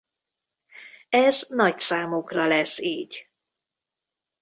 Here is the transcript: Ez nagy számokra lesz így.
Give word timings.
Ez 1.09 1.45
nagy 1.49 1.77
számokra 1.79 2.47
lesz 2.47 2.79
így. 2.79 3.29